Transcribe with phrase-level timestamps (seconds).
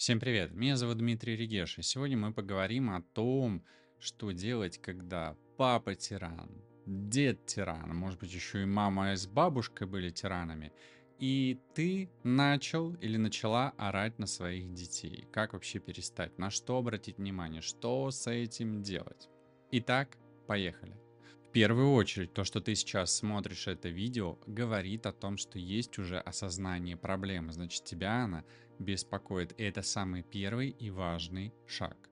[0.00, 3.62] Всем привет, меня зовут Дмитрий Регеш, и сегодня мы поговорим о том,
[3.98, 6.50] что делать, когда папа тиран,
[6.86, 10.72] дед тиран, может быть еще и мама с бабушкой были тиранами,
[11.18, 15.28] и ты начал или начала орать на своих детей.
[15.34, 16.38] Как вообще перестать?
[16.38, 17.60] На что обратить внимание?
[17.60, 19.28] Что с этим делать?
[19.70, 20.96] Итак, поехали.
[21.50, 25.98] В первую очередь, то, что ты сейчас смотришь это видео, говорит о том, что есть
[25.98, 27.52] уже осознание проблемы.
[27.52, 28.44] Значит, тебя она
[28.78, 29.58] беспокоит.
[29.58, 32.08] И это самый первый и важный шаг.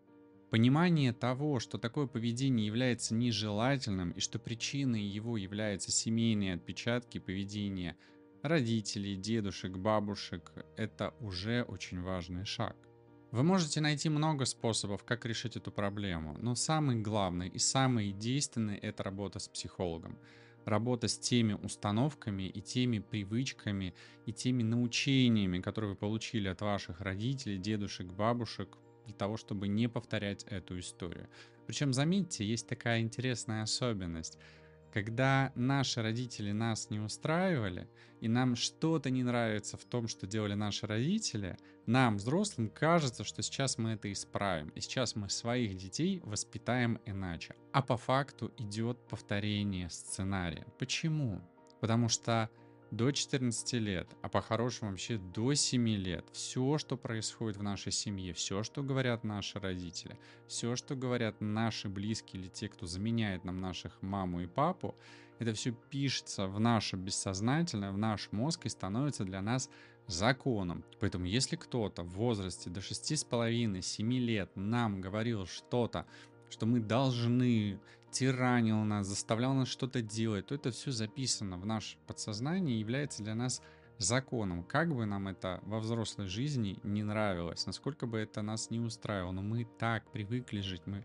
[0.51, 7.97] Понимание того, что такое поведение является нежелательным и что причиной его являются семейные отпечатки поведения
[8.43, 12.88] родителей, дедушек, бабушек, это уже очень важный шаг.
[13.31, 18.79] Вы можете найти много способов, как решить эту проблему, но самый главный и самый действенный–
[18.83, 20.19] это работа с психологом.
[20.65, 27.03] Работа с теми установками и теми привычками и теми научениями, которые вы получили от ваших
[27.03, 31.29] родителей, дедушек, бабушек, для того, чтобы не повторять эту историю.
[31.67, 34.39] Причем, заметьте, есть такая интересная особенность–
[34.93, 37.89] когда наши родители нас не устраивали,
[38.21, 43.43] и нам что-то не нравится в том, что делали наши родители, нам, взрослым, кажется, что
[43.43, 47.55] сейчас мы это исправим, и сейчас мы своих детей воспитаем иначе.
[47.73, 50.67] А по факту идет повторение сценария.
[50.79, 51.41] Почему?
[51.81, 52.51] Потому что
[52.91, 58.33] до 14 лет, а по-хорошему вообще до 7 лет, все, что происходит в нашей семье,
[58.33, 63.61] все, что говорят наши родители, все, что говорят наши близкие или те, кто заменяет нам
[63.61, 64.95] наших маму и папу,
[65.39, 69.71] это все пишется в наше бессознательное, в наш мозг и становится для нас
[70.07, 70.85] законом.
[71.01, 76.07] Поэтому если кто-то в возрасте до 6,5-7 лет нам говорил что-то,
[76.51, 77.79] что мы должны,
[78.11, 83.23] тиранил нас, заставлял нас что-то делать, то это все записано в наше подсознание и является
[83.23, 83.63] для нас
[83.99, 84.65] законом.
[84.65, 89.33] Как бы нам это во взрослой жизни не нравилось, насколько бы это нас не устраивало,
[89.33, 91.05] но мы так привыкли жить, мы,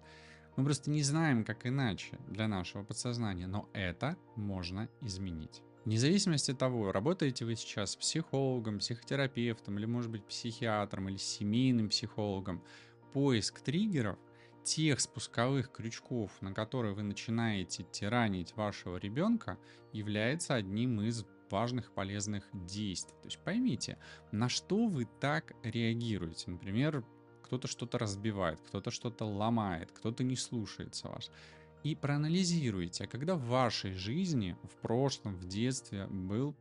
[0.55, 5.61] мы просто не знаем, как иначе для нашего подсознания, но это можно изменить.
[5.85, 11.89] Вне зависимости от того, работаете вы сейчас психологом, психотерапевтом, или, может быть, психиатром, или семейным
[11.89, 12.63] психологом,
[13.11, 14.17] поиск триггеров–
[14.63, 19.57] тех спусковых крючков, на которые вы начинаете тиранить вашего ребенка,
[19.91, 23.15] является одним из важных полезных действий.
[23.21, 23.97] То есть поймите,
[24.31, 26.49] на что вы так реагируете.
[26.49, 27.05] Например,
[27.43, 31.29] кто-то что-то разбивает, кто-то что-то ломает, кто-то не слушается вас.
[31.83, 36.55] И проанализируйте, а когда в вашей жизни, в прошлом, в детстве был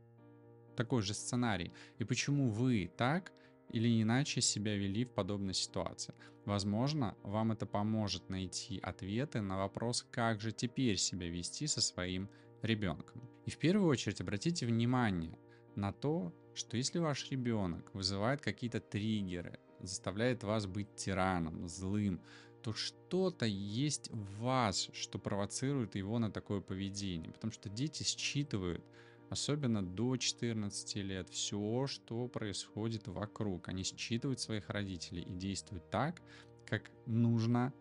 [0.76, 3.32] такой же сценарий, и почему вы так
[3.72, 6.14] или иначе себя вели в подобной ситуации.
[6.44, 12.28] Возможно, вам это поможет найти ответы на вопрос, как же теперь себя вести со своим
[12.62, 13.22] ребенком.
[13.46, 15.38] И в первую очередь обратите внимание
[15.76, 22.20] на то, что если ваш ребенок вызывает какие-то триггеры, заставляет вас быть тираном, злым,
[22.62, 27.32] то что-то есть в вас, что провоцирует его на такое поведение.
[27.32, 28.84] Потому что дети считывают
[29.32, 33.68] особенно до 14 лет, все, что происходит вокруг.
[33.68, 36.22] Они считывают своих родителей и действуют так,
[36.66, 37.72] как нужно,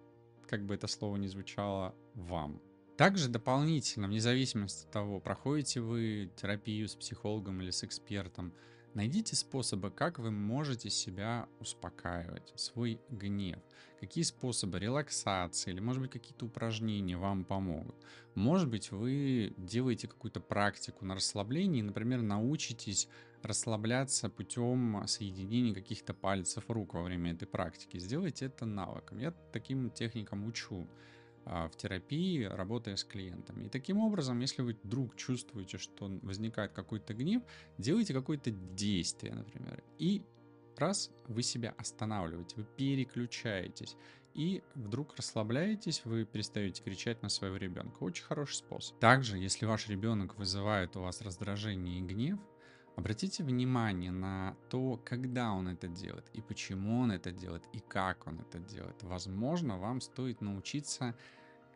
[0.48, 2.62] как бы это слово ни звучало, вам.
[2.98, 8.54] Также дополнительно, вне зависимости от того, проходите вы терапию с психологом или с экспертом,
[8.94, 13.60] Найдите способы, как вы можете себя успокаивать, свой гнев.
[14.02, 17.96] Какие способы релаксации или, может быть, какие-то упражнения вам помогут.
[18.36, 23.08] Может быть, вы делаете какую-то практику на расслаблении, например, научитесь
[23.44, 27.98] расслабляться путем соединения каких-то пальцев рук во время этой практики.
[27.98, 29.20] Сделайте это навыком.
[29.20, 30.86] Я таким техникам учу.
[31.46, 33.66] А, в терапии, работая с клиентами.
[33.66, 37.42] И таким образом, если вы вдруг чувствуете, что возникает какой-то гнев,
[37.78, 40.24] делайте какое-то действие, например, и
[40.78, 43.96] раз вы себя останавливаете, вы переключаетесь,
[44.34, 48.04] и вдруг расслабляетесь, вы перестаете кричать на своего ребенка.
[48.04, 48.98] Очень хороший способ.
[49.00, 52.40] Также, если ваш ребенок вызывает у вас раздражение и гнев,
[53.02, 58.28] Обратите внимание на то, когда он это делает, и почему он это делает, и как
[58.28, 59.02] он это делает.
[59.02, 61.16] Возможно, вам стоит научиться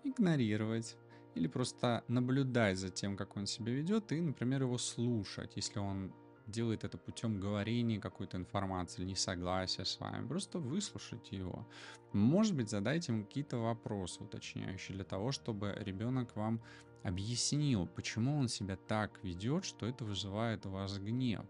[0.04, 0.95] игнорировать
[1.33, 6.13] или просто наблюдать за тем, как он себя ведет, и, например, его слушать, если он
[6.47, 11.68] делает это путем говорения какой-то информации несогласия с вами, просто выслушайте его.
[12.13, 16.62] Может быть, задайте ему какие-то вопросы уточняющие для того, чтобы ребенок вам
[17.03, 21.45] объяснил, почему он себя так ведет, что это вызывает у вас гнев.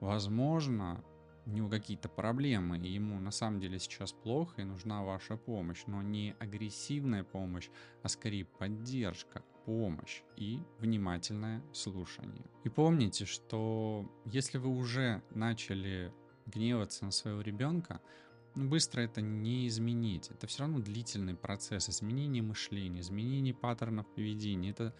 [0.00, 1.04] Возможно,
[1.46, 5.84] у него какие-то проблемы, и ему на самом деле сейчас плохо, и нужна ваша помощь,
[5.86, 7.70] но не агрессивная помощь,
[8.02, 12.46] а скорее поддержка, помощь и внимательное слушание.
[12.64, 16.10] И помните, что если вы уже начали
[16.46, 18.00] гневаться на своего ребенка,
[18.54, 20.30] Ну, быстро это не изменить.
[20.30, 24.70] Это все равно длительный процесс изменения мышления, изменения паттернов поведения.
[24.70, 24.94] Это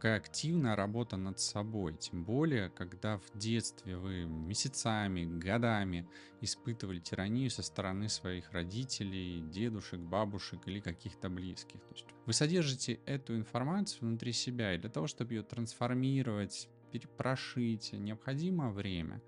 [0.00, 1.94] такая активная работа над собой.
[1.94, 6.08] Тем более, когда в детстве вы месяцами, годами
[6.40, 11.82] испытывали тиранию со стороны своих родителей, дедушек, бабушек или каких-то близких.
[11.82, 17.92] То есть вы содержите эту информацию внутри себя, и для того, чтобы ее трансформировать, перепрошить,
[17.92, 19.20] необходимо время.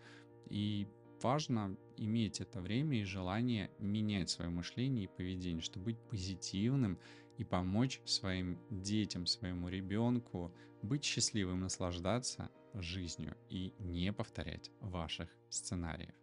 [0.49, 0.89] И
[1.23, 6.99] важно иметь это время и желание менять свое мышление и поведение, чтобы быть позитивным
[7.39, 16.15] и помочь своим детям, своему ребенку быть счастливым, наслаждаться жизнью и не повторять ваших сценариев.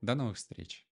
[0.00, 0.86] До новых встреч!